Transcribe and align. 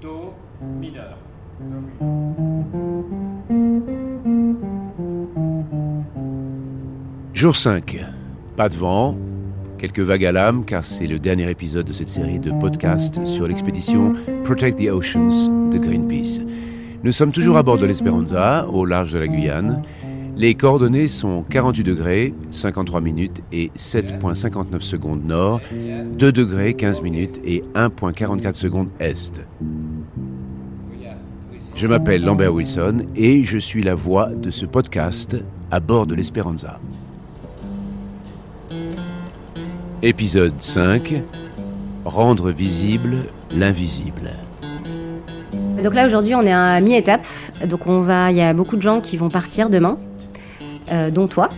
Do 0.00 0.32
mineur. 0.80 1.18
Jour 7.34 7.56
5. 7.56 8.04
Pas 8.56 8.68
de 8.70 8.74
vent, 8.74 9.16
quelques 9.76 10.00
vagues 10.00 10.24
à 10.24 10.32
l'âme, 10.32 10.64
car 10.64 10.86
c'est 10.86 11.06
le 11.06 11.18
dernier 11.18 11.50
épisode 11.50 11.86
de 11.86 11.92
cette 11.92 12.08
série 12.08 12.38
de 12.38 12.50
podcasts 12.50 13.22
sur 13.26 13.46
l'expédition 13.46 14.14
Protect 14.44 14.78
the 14.78 14.88
Oceans 14.88 15.70
de 15.70 15.76
Greenpeace. 15.76 16.40
Nous 17.02 17.12
sommes 17.12 17.32
toujours 17.32 17.58
à 17.58 17.62
bord 17.62 17.76
de 17.76 17.84
l'Esperanza, 17.84 18.68
au 18.68 18.86
large 18.86 19.12
de 19.12 19.18
la 19.18 19.28
Guyane. 19.28 19.82
Les 20.36 20.54
coordonnées 20.54 21.08
sont 21.08 21.44
48 21.50 21.84
degrés, 21.84 22.34
53 22.50 23.02
minutes 23.02 23.42
et 23.52 23.70
7,59 23.76 24.80
secondes 24.80 25.24
nord, 25.26 25.60
2 25.70 26.32
degrés, 26.32 26.72
15 26.72 27.02
minutes 27.02 27.38
et 27.44 27.62
1,44 27.74 28.54
secondes 28.54 28.88
est. 29.00 29.42
Je 31.80 31.86
m'appelle 31.86 32.22
Lambert 32.22 32.52
Wilson 32.52 33.06
et 33.16 33.42
je 33.42 33.56
suis 33.56 33.82
la 33.82 33.94
voix 33.94 34.26
de 34.26 34.50
ce 34.50 34.66
podcast 34.66 35.42
à 35.70 35.80
bord 35.80 36.06
de 36.06 36.14
l'Esperanza. 36.14 36.78
Épisode 40.02 40.60
5 40.60 41.22
Rendre 42.04 42.50
visible 42.50 43.20
l'invisible. 43.50 44.32
Donc 45.82 45.94
là 45.94 46.04
aujourd'hui 46.04 46.34
on 46.34 46.42
est 46.42 46.52
à 46.52 46.82
mi-étape, 46.82 47.26
donc 47.64 47.86
on 47.86 48.02
va, 48.02 48.30
il 48.30 48.36
y 48.36 48.42
a 48.42 48.52
beaucoup 48.52 48.76
de 48.76 48.82
gens 48.82 49.00
qui 49.00 49.16
vont 49.16 49.30
partir 49.30 49.70
demain, 49.70 49.96
euh, 50.92 51.10
dont 51.10 51.28
toi. 51.28 51.48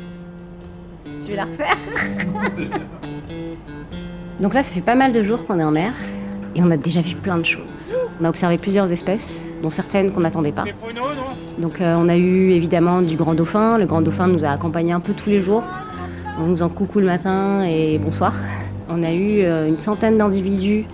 Je 1.05 1.27
vais 1.27 1.35
la 1.35 1.47
refaire. 1.47 1.77
donc 4.41 4.55
là 4.55 4.63
ça 4.63 4.73
fait 4.73 4.83
pas 4.83 4.95
mal 4.95 5.13
de 5.13 5.21
jours 5.21 5.45
qu'on 5.49 5.59
est 5.59 5.65
en 5.65 5.73
mer 5.73 5.95
et 6.55 6.63
on 6.63 6.71
a 6.71 6.77
déjà 6.77 7.01
vu 7.01 7.15
plein 7.17 7.39
de 7.39 7.45
choses. 7.45 7.97
On 8.21 8.25
a 8.25 8.29
observé 8.29 8.59
plusieurs 8.59 8.91
espèces, 8.93 9.49
dont 9.63 9.71
certaines 9.71 10.13
qu'on 10.13 10.21
n'attendait 10.21 10.53
pas. 10.53 10.65
Donc 11.59 11.81
euh, 11.81 11.97
on 11.99 12.09
a 12.09 12.17
eu 12.17 12.51
évidemment 12.51 13.03
du 13.03 13.17
grand 13.17 13.35
dauphin. 13.35 13.79
Le 13.79 13.87
grand 13.87 14.03
dauphin 14.03 14.27
nous 14.27 14.45
a 14.45 14.49
accompagnés 14.49 14.93
un 14.93 15.01
peu 15.01 15.15
tous 15.15 15.31
les 15.31 15.41
jours. 15.41 15.65
On 16.39 16.47
nous 16.47 16.63
en 16.63 16.69
coucou 16.69 17.01
le 17.01 17.07
matin 17.07 17.65
et 17.65 17.99
bonsoir. 17.99 18.35
On 18.89 19.03
a 19.03 19.13
eu 19.13 19.43
euh, 19.43 19.69
une 19.69 19.77
centaine 19.77 20.19
d'individus 20.19 20.85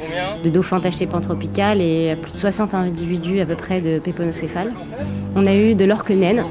de 0.45 0.51
dauphins 0.51 0.81
tachetés 0.81 1.07
pantropicales 1.07 1.81
et 1.81 2.17
plus 2.21 2.33
de 2.33 2.39
60 2.39 2.75
individus 2.75 3.41
à 3.41 3.47
peu 3.47 3.57
près 3.57 3.81
de 3.81 3.99
péponocéphales. 3.99 4.73
On 5.35 5.47
a 5.47 5.55
eu 5.55 5.75
de 5.75 5.85
l'orque 5.85 6.11
naine, 6.11 6.45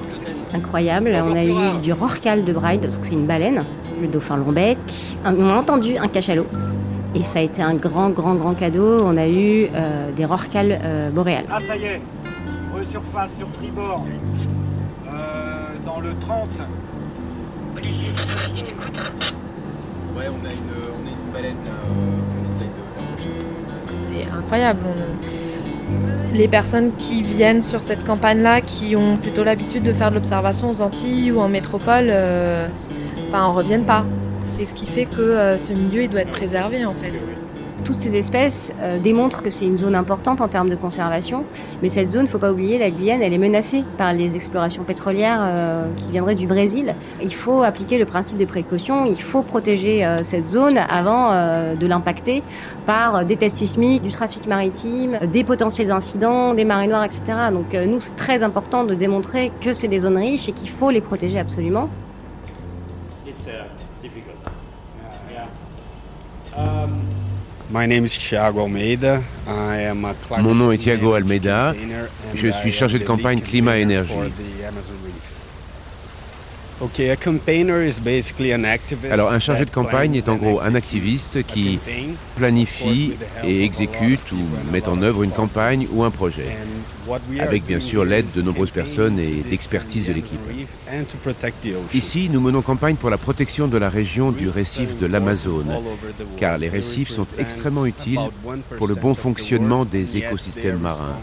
incroyable. 0.53 1.15
On 1.23 1.35
a 1.35 1.45
eu 1.45 1.81
du 1.81 1.93
rorqual 1.93 2.43
de 2.43 2.51
Bride, 2.51 2.81
donc 2.81 2.99
c'est 3.01 3.13
une 3.13 3.27
baleine, 3.27 3.63
le 4.01 4.07
dauphin 4.07 4.37
lombec. 4.37 4.77
On 5.25 5.49
a 5.49 5.53
entendu 5.53 5.97
un 5.97 6.07
cachalot. 6.07 6.47
Et 7.19 7.23
ça 7.23 7.39
a 7.39 7.41
été 7.41 7.61
un 7.63 7.73
grand, 7.73 8.09
grand, 8.11 8.35
grand 8.35 8.53
cadeau. 8.53 9.01
On 9.03 9.17
a 9.17 9.27
eu 9.27 9.67
euh, 9.73 10.11
des 10.15 10.25
rorquals 10.25 10.77
euh, 10.83 11.09
boréales. 11.09 11.45
Ah, 11.51 11.57
ça 11.65 11.75
y 11.75 11.83
est. 11.85 12.01
Resurface 12.75 13.31
sur 13.37 13.51
tribord. 13.53 14.05
Euh, 15.07 15.13
dans 15.85 15.99
le 15.99 16.11
30. 16.19 16.47
Ouais, 20.15 20.25
on 20.29 20.45
a 20.45 20.49
une, 20.51 20.71
on 20.93 21.07
a 21.07 21.11
une 21.11 21.33
baleine 21.33 21.55
euh, 21.67 21.71
qu'on 22.33 22.55
essaye 22.55 22.67
de. 22.67 24.25
C'est 24.27 24.31
incroyable. 24.37 24.79
On- 24.85 26.35
Les 26.35 26.47
personnes 26.47 26.91
qui 26.97 27.23
viennent 27.23 27.61
sur 27.63 27.81
cette 27.81 28.03
campagne-là, 28.05 28.61
qui 28.61 28.95
ont 28.95 29.17
plutôt 29.17 29.43
l'habitude 29.43 29.81
de 29.83 29.93
faire 29.93 30.09
de 30.11 30.15
l'observation 30.15 30.69
aux 30.69 30.81
Antilles 30.81 31.31
ou 31.31 31.39
en 31.39 31.49
métropole, 31.49 32.09
euh, 32.09 32.67
enfin, 33.29 33.43
en 33.43 33.53
reviennent 33.53 33.85
pas. 33.85 34.03
C'est 34.49 34.65
ce 34.65 34.73
qui 34.73 34.85
fait 34.85 35.05
que 35.05 35.21
euh, 35.21 35.57
ce 35.57 35.71
milieu 35.71 36.03
il 36.03 36.09
doit 36.09 36.21
être 36.21 36.31
préservé 36.31 36.85
en 36.85 36.93
fait. 36.93 37.13
Toutes 37.83 37.99
ces 37.99 38.15
espèces 38.15 38.73
euh, 38.81 38.99
démontrent 38.99 39.43
que 39.43 39.49
c'est 39.49 39.65
une 39.65 39.77
zone 39.77 39.95
importante 39.95 40.41
en 40.41 40.47
termes 40.47 40.69
de 40.69 40.75
conservation. 40.75 41.45
Mais 41.81 41.89
cette 41.89 42.09
zone, 42.09 42.21
il 42.21 42.25
ne 42.25 42.29
faut 42.29 42.39
pas 42.39 42.51
oublier, 42.51 42.79
la 42.79 42.89
Guyane, 42.89 43.21
elle 43.21 43.33
est 43.33 43.37
menacée 43.37 43.83
par 43.97 44.13
les 44.13 44.35
explorations 44.35 44.83
pétrolières 44.83 45.41
euh, 45.43 45.85
qui 45.95 46.11
viendraient 46.11 46.35
du 46.35 46.47
Brésil. 46.47 46.95
Il 47.21 47.33
faut 47.33 47.61
appliquer 47.61 47.97
le 47.97 48.05
principe 48.05 48.39
de 48.39 48.45
précaution. 48.45 49.05
Il 49.05 49.21
faut 49.21 49.43
protéger 49.43 50.05
cette 50.23 50.45
zone 50.45 50.77
avant 50.77 51.31
de 51.75 51.87
l'impacter 51.87 52.41
par 52.85 53.25
des 53.25 53.37
tests 53.37 53.57
sismiques, 53.57 54.01
du 54.01 54.11
trafic 54.11 54.47
maritime, 54.47 55.19
des 55.31 55.43
potentiels 55.43 55.91
incidents, 55.91 56.53
des 56.53 56.65
marées 56.65 56.87
noires, 56.87 57.03
etc. 57.03 57.23
Donc 57.53 57.73
nous, 57.73 57.99
c'est 57.99 58.15
très 58.15 58.43
important 58.43 58.83
de 58.83 58.95
démontrer 58.95 59.51
que 59.61 59.71
c'est 59.71 59.87
des 59.87 59.99
zones 59.99 60.17
riches 60.17 60.49
et 60.49 60.51
qu'il 60.51 60.69
faut 60.69 60.89
les 60.89 61.01
protéger 61.01 61.39
absolument. 61.39 61.89
Mon 70.39 70.55
nom 70.55 70.71
est 70.71 70.77
Thiago 70.77 71.13
Almeida. 71.13 71.73
Je 72.33 72.47
suis 72.49 72.71
chargé 72.71 72.99
de 72.99 73.03
the 73.03 73.07
campagne 73.07 73.41
lead 73.41 74.05
Alors 79.11 79.31
un 79.31 79.39
chargé 79.39 79.65
de 79.65 79.71
campagne 79.71 80.13
est 80.13 80.29
en 80.29 80.35
gros 80.35 80.61
un 80.61 80.75
activiste 80.75 81.43
qui 81.43 81.79
planifie 82.35 83.13
et 83.43 83.63
exécute 83.63 84.31
ou 84.31 84.71
met 84.71 84.87
en 84.87 85.01
œuvre 85.01 85.23
une 85.23 85.31
campagne 85.31 85.87
ou 85.91 86.03
un 86.03 86.11
projet. 86.11 86.55
Avec 87.39 87.65
bien 87.65 87.79
sûr 87.79 88.05
l'aide 88.05 88.27
de 88.35 88.41
nombreuses 88.41 88.71
personnes 88.71 89.17
et 89.17 89.43
d'expertise 89.49 90.07
de 90.07 90.13
l'équipe. 90.13 90.39
Ici, 91.93 92.29
nous 92.31 92.41
menons 92.41 92.61
campagne 92.61 92.95
pour 92.95 93.09
la 93.09 93.17
protection 93.17 93.67
de 93.67 93.77
la 93.77 93.89
région 93.89 94.31
du 94.31 94.49
récif 94.49 94.97
de 94.97 95.05
l'Amazone, 95.05 95.79
car 96.37 96.57
les 96.57 96.69
récifs 96.69 97.09
sont 97.09 97.27
extrêmement 97.37 97.85
utiles 97.85 98.19
about 98.19 98.57
1% 98.73 98.77
pour 98.77 98.87
le 98.87 98.95
bon 98.95 99.15
fonctionnement 99.15 99.85
des 99.85 100.17
écosystèmes 100.17 100.79
marins. 100.79 101.17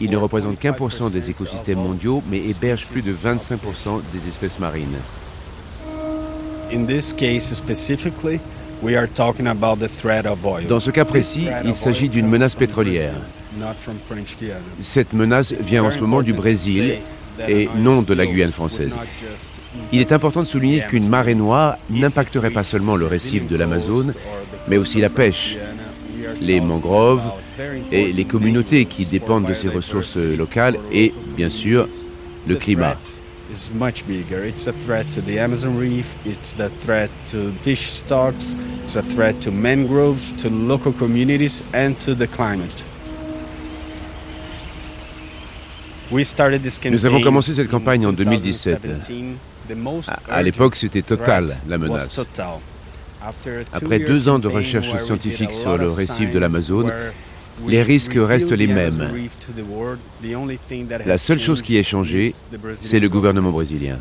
Ils 0.00 0.10
ne 0.10 0.14
for 0.14 0.22
représentent 0.24 0.60
qu'un 0.60 0.72
25% 0.72 0.74
pour 0.76 0.92
cent 0.92 1.10
des 1.10 1.30
écosystèmes 1.30 1.78
mondiaux, 1.78 2.22
mais 2.30 2.38
hébergent 2.38 2.86
plus 2.86 3.02
de 3.02 3.12
25% 3.12 4.00
des 4.12 4.28
espèces 4.28 4.58
marines. 4.58 4.96
In 6.72 6.84
this 6.84 7.12
case 7.12 7.52
specifically, 7.52 8.38
we 8.82 8.94
are 8.94 9.08
talking 9.08 9.46
about 9.46 9.76
the 9.76 9.88
threat 9.88 10.26
of 10.26 10.44
oil. 10.44 10.66
Dans 10.66 10.80
ce 10.80 10.90
cas 10.90 11.04
précis, 11.04 11.48
il 11.64 11.74
s'agit 11.74 12.08
d'une 12.08 12.28
menace 12.28 12.54
pétrolière. 12.54 13.14
Cette 14.78 15.12
menace 15.12 15.52
vient 15.52 15.84
en 15.84 15.90
ce 15.90 15.98
moment 15.98 16.22
du 16.22 16.32
Brésil 16.32 16.98
et 17.48 17.68
non 17.76 18.02
de 18.02 18.14
la 18.14 18.26
Guyane 18.26 18.52
française. 18.52 18.96
Il 19.92 20.00
est 20.00 20.12
important 20.12 20.42
de 20.42 20.46
souligner 20.46 20.84
qu'une 20.86 21.08
marée 21.08 21.34
noire 21.34 21.78
n'impacterait 21.90 22.50
pas 22.50 22.64
seulement 22.64 22.96
le 22.96 23.06
récif 23.06 23.48
de 23.48 23.56
l'Amazone, 23.56 24.14
mais 24.68 24.76
aussi 24.76 25.00
la 25.00 25.08
pêche, 25.08 25.56
les 26.40 26.60
mangroves 26.60 27.30
et 27.92 28.12
les 28.12 28.24
communautés 28.24 28.84
qui 28.86 29.04
dépendent 29.04 29.46
de 29.46 29.54
ces 29.54 29.68
ressources 29.68 30.16
locales 30.16 30.76
et, 30.92 31.12
bien 31.36 31.50
sûr, 31.50 31.86
le 32.46 32.56
climat. 32.56 32.96
Nous 46.90 47.06
avons 47.06 47.20
commencé 47.20 47.54
cette 47.54 47.68
campagne 47.68 48.06
en 48.06 48.10
in 48.10 48.12
2017. 48.12 48.82
2017. 48.82 49.38
The 49.68 49.76
most 49.76 50.10
À- 50.30 50.42
l'époque, 50.42 50.76
c'était 50.76 51.02
Total, 51.02 51.56
la 51.68 51.78
menace. 51.78 52.20
Après 53.72 53.98
deux 53.98 54.28
ans 54.28 54.38
de 54.38 54.48
campaign 54.48 54.58
recherche 54.64 54.86
where 54.86 54.96
we 54.96 55.04
scientifique 55.04 55.50
did 55.50 55.58
a 55.58 55.60
sur 55.60 55.76
le 55.76 55.90
récif 55.90 56.30
de 56.30 56.38
l'Amazone, 56.38 56.90
les 57.66 57.82
risques 57.82 58.16
restent 58.16 58.52
les 58.52 58.66
mêmes. 58.66 59.08
La 61.06 61.18
seule 61.18 61.38
chose 61.38 61.62
qui 61.62 61.78
a 61.78 61.82
changed 61.82 61.98
changé, 61.98 62.34
c'est 62.74 63.00
le 63.00 63.08
gouvernement 63.08 63.50
brésilien. 63.50 63.98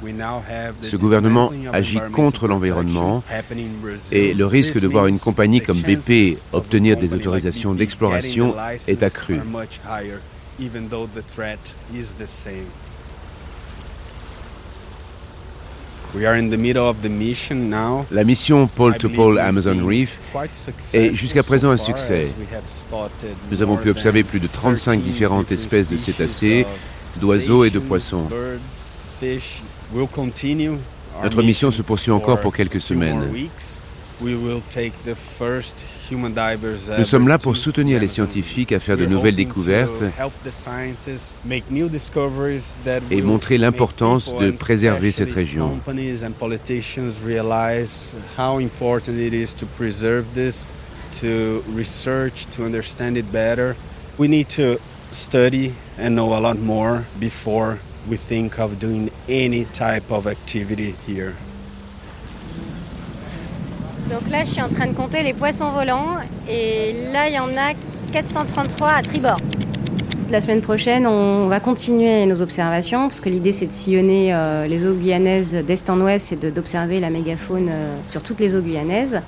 Ce 0.82 0.96
gouvernement 0.96 1.52
agit 1.74 2.00
contre 2.12 2.48
l'environnement. 2.48 3.24
Et 4.12 4.34
le 4.34 4.46
risque 4.46 4.80
de 4.80 4.88
voir 4.88 5.08
une 5.08 5.20
compagnie 5.20 5.62
comme 5.62 5.82
BP 5.82 6.38
obtenir 6.54 6.98
des 6.98 7.14
autorisations 7.14 7.74
d'exploration 7.74 8.56
est 8.88 9.04
accrue. 9.04 9.40
La 18.12 18.24
mission 18.24 18.68
Pole 18.68 18.96
I 18.96 18.98
to 18.98 19.08
believe 19.08 19.16
Pole 19.18 19.36
we've 19.36 19.46
Amazon 19.46 19.86
Reef 19.86 20.20
est 20.94 21.12
jusqu'à 21.12 21.44
présent 21.44 21.70
un 21.72 21.78
succès. 21.78 22.34
Nous 23.52 23.62
avons 23.62 23.78
pu 23.78 23.90
observer 23.90 24.24
plus 24.24 24.40
de 24.40 24.48
35 24.48 25.02
13 25.02 25.04
différentes 25.04 25.52
espèces 25.52 25.88
de 25.88 25.98
cétacés, 25.98 26.66
d'oiseaux 27.20 27.66
et 27.66 27.70
de 27.70 27.80
poissons. 27.80 28.28
Notre 31.24 31.42
mission 31.44 31.72
se 31.72 31.82
poursuit 31.82 32.12
encore 32.12 32.40
pour 32.40 32.54
quelques 32.54 32.82
semaines. 32.82 33.24
Weeks. 34.22 34.22
We 34.22 34.36
will 34.36 34.62
take 34.70 34.94
the 35.04 35.16
first 35.16 35.86
human 36.10 36.34
divers 36.34 36.90
Nous 36.98 37.06
sommes 37.06 37.28
là 37.28 37.38
pour 37.38 37.58
soutenir 37.58 38.00
les 38.00 38.08
scientifiques 38.08 38.72
à 38.72 38.80
faire 38.80 38.98
de 38.98 39.06
nouvelles 39.06 39.36
découvertes 39.36 40.04
help 40.18 40.34
the 40.44 40.52
scientists 40.52 41.36
make 41.46 41.70
new 41.70 41.90
discoveries 41.90 42.76
that 42.84 43.02
et 43.12 43.22
montrer 43.22 43.58
l'importance 43.58 44.34
de 44.40 44.52
préserver 44.52 45.12
cette 45.12 45.32
région. 45.32 45.80
Need 54.20 54.48
to 54.50 54.78
study 55.12 55.74
and 55.98 56.16
know 56.16 56.34
a 56.34 56.40
lot 56.40 56.56
more 56.60 57.06
before 57.20 57.80
we 58.10 58.18
think 58.18 58.60
of 58.60 58.80
doing 58.80 59.10
any 59.30 59.66
type 59.66 60.12
of 60.12 60.28
activity 60.28 60.96
here. 61.06 61.36
Donc 64.10 64.30
là, 64.30 64.46
je 64.46 64.52
suis 64.52 64.62
en 64.62 64.70
train 64.70 64.88
de 64.88 64.94
compter 64.94 65.22
les 65.22 65.34
poissons 65.34 65.70
volants 65.70 66.16
et 66.50 66.96
là, 67.12 67.28
il 67.28 67.36
y 67.36 67.40
en 67.40 67.50
a 67.58 67.74
433 68.14 68.88
à 68.88 69.02
tribord. 69.02 69.38
La 70.30 70.40
semaine 70.40 70.62
prochaine, 70.62 71.06
on 71.06 71.48
va 71.48 71.60
continuer 71.60 72.26
nos 72.26 72.42
observations 72.42 73.08
parce 73.08 73.20
que 73.20 73.30
l'idée 73.30 73.52
c'est 73.52 73.66
de 73.66 73.72
sillonner 73.72 74.34
euh, 74.34 74.66
les 74.68 74.86
eaux 74.86 74.94
guyanaises 74.94 75.54
d'est 75.54 75.90
en 75.90 76.00
ouest 76.00 76.32
et 76.32 76.36
d'observer 76.52 77.00
la 77.00 77.10
mégafaune 77.10 77.68
euh, 77.70 77.96
sur 78.06 78.24
toutes 78.24 78.40
les 78.40 78.56
eaux 78.56 78.62
guyanaises. 78.62 79.22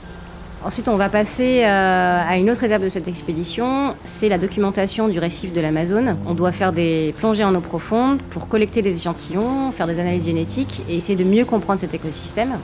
Ensuite, 0.64 0.90
on 0.90 0.98
va 0.98 1.08
passer 1.08 1.64
euh, 1.64 2.22
à 2.28 2.38
une 2.38 2.50
autre 2.50 2.64
étape 2.64 2.82
de 2.82 2.90
cette 2.90 3.08
expédition, 3.08 3.96
c'est 4.04 4.28
la 4.28 4.38
documentation 4.38 5.08
du 5.08 5.20
récif 5.20 5.54
de 5.54 5.62
l'Amazone. 5.62 6.18
On 6.25 6.34
doit 6.34 6.52
faire 6.52 6.74
des 6.74 7.14
plongées 7.18 7.46
en 7.46 7.56
eau 7.56 7.62
profonde 7.62 8.22
pour 8.30 8.50
collecter 8.50 8.82
des 8.82 8.96
échantillons, 8.96 9.72
faire 9.72 9.88
des 9.88 10.00
analyses 10.00 10.25
génétiques 10.25 10.84
et 10.90 10.98
essayer 10.98 11.18
de 11.18 11.24
mieux 11.24 11.46
comprendre 11.46 11.80
cet 11.80 11.94
écosystème. 11.94 12.58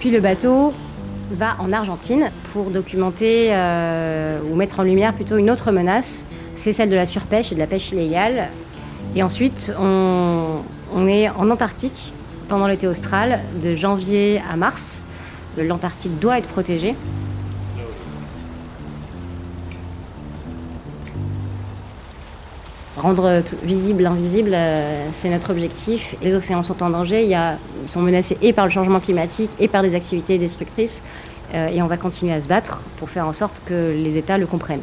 Puis 0.00 0.10
le 0.10 0.20
bateau 0.20 0.72
va 1.30 1.56
en 1.58 1.72
Argentine 1.72 2.30
pour 2.52 2.70
documenter 2.70 3.48
euh, 3.50 4.38
ou 4.50 4.54
mettre 4.56 4.80
en 4.80 4.82
lumière 4.82 5.14
plutôt 5.14 5.36
une 5.36 5.50
autre 5.50 5.72
menace, 5.72 6.24
c'est 6.54 6.72
celle 6.72 6.88
de 6.88 6.94
la 6.94 7.06
surpêche 7.06 7.52
et 7.52 7.54
de 7.54 7.60
la 7.60 7.66
pêche 7.66 7.92
illégale. 7.92 8.48
Et 9.14 9.22
ensuite, 9.22 9.72
on, 9.78 10.62
on 10.94 11.08
est 11.08 11.28
en 11.28 11.50
Antarctique 11.50 12.12
pendant 12.48 12.66
l'été 12.66 12.86
austral, 12.86 13.40
de 13.60 13.74
janvier 13.74 14.40
à 14.50 14.56
mars. 14.56 15.04
L'Antarctique 15.56 16.18
doit 16.18 16.38
être 16.38 16.48
protégé. 16.48 16.94
Rendre 22.96 23.42
visible 23.62 24.04
l'invisible, 24.04 24.52
euh, 24.54 25.08
c'est 25.12 25.28
notre 25.28 25.50
objectif. 25.50 26.16
Les 26.22 26.34
océans 26.34 26.62
sont 26.62 26.82
en 26.82 26.88
danger, 26.88 27.26
ils 27.26 27.88
sont 27.88 28.00
menacés 28.00 28.38
et 28.40 28.54
par 28.54 28.64
le 28.64 28.70
changement 28.70 29.00
climatique 29.00 29.50
et 29.58 29.68
par 29.68 29.82
des 29.82 29.94
activités 29.94 30.38
destructrices. 30.38 31.02
Euh, 31.54 31.68
et 31.68 31.82
on 31.82 31.88
va 31.88 31.98
continuer 31.98 32.32
à 32.32 32.40
se 32.40 32.48
battre 32.48 32.82
pour 32.96 33.10
faire 33.10 33.26
en 33.26 33.34
sorte 33.34 33.62
que 33.66 33.92
les 33.92 34.16
États 34.16 34.38
le 34.38 34.46
comprennent. 34.46 34.80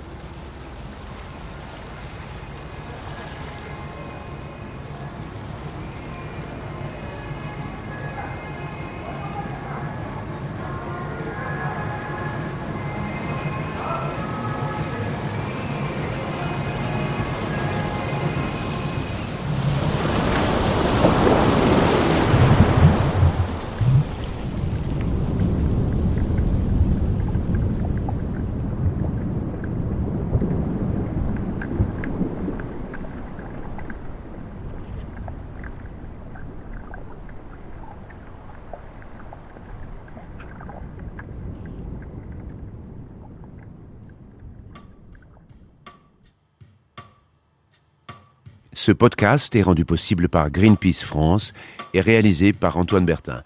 Ce 48.73 48.91
podcast 48.91 49.55
est 49.55 49.61
rendu 49.61 49.85
possible 49.85 50.29
par 50.29 50.49
Greenpeace 50.49 51.03
France 51.03 51.53
et 51.93 52.01
réalisé 52.01 52.53
par 52.53 52.77
Antoine 52.77 53.05
Bertin. 53.05 53.43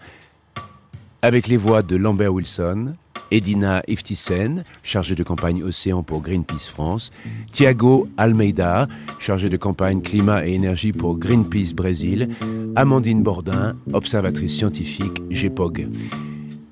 Avec 1.20 1.48
les 1.48 1.58
voix 1.58 1.82
de 1.82 1.96
Lambert 1.96 2.32
Wilson, 2.32 2.94
Edina 3.30 3.82
Iftisen, 3.88 4.64
chargée 4.82 5.14
de 5.14 5.22
campagne 5.22 5.62
Océan 5.62 6.02
pour 6.02 6.22
Greenpeace 6.22 6.68
France, 6.68 7.10
Thiago 7.52 8.08
Almeida, 8.16 8.88
chargé 9.18 9.50
de 9.50 9.58
campagne 9.58 10.00
Climat 10.00 10.46
et 10.46 10.54
Énergie 10.54 10.92
pour 10.92 11.18
Greenpeace 11.18 11.74
Brésil, 11.74 12.30
Amandine 12.74 13.22
Bordin, 13.22 13.76
observatrice 13.92 14.56
scientifique 14.56 15.22
GEPOG. 15.28 15.88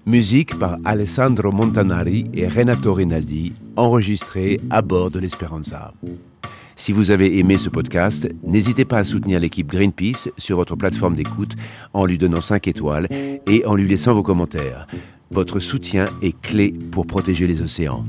Musique 0.06 0.58
par 0.58 0.76
Alessandro 0.84 1.52
Montanari 1.52 2.30
et 2.32 2.48
Renato 2.48 2.94
Rinaldi, 2.94 3.52
enregistrée 3.76 4.60
à 4.70 4.80
bord 4.80 5.10
de 5.10 5.18
l'Esperanza. 5.18 5.92
Si 6.78 6.92
vous 6.92 7.10
avez 7.10 7.38
aimé 7.38 7.56
ce 7.56 7.70
podcast, 7.70 8.28
n'hésitez 8.42 8.84
pas 8.84 8.98
à 8.98 9.04
soutenir 9.04 9.40
l'équipe 9.40 9.66
Greenpeace 9.66 10.28
sur 10.36 10.58
votre 10.58 10.76
plateforme 10.76 11.14
d'écoute 11.14 11.56
en 11.94 12.04
lui 12.04 12.18
donnant 12.18 12.42
5 12.42 12.68
étoiles 12.68 13.08
et 13.10 13.64
en 13.64 13.74
lui 13.74 13.88
laissant 13.88 14.12
vos 14.12 14.22
commentaires. 14.22 14.86
Votre 15.30 15.58
soutien 15.58 16.10
est 16.20 16.38
clé 16.38 16.74
pour 16.90 17.06
protéger 17.06 17.46
les 17.46 17.62
océans. 17.62 18.04